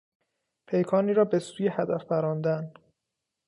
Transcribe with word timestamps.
پیکانی 0.67 1.13
را 1.13 1.25
به 1.25 1.39
سوی 1.39 1.67
هدف 1.67 2.05
پراندن 2.05 2.73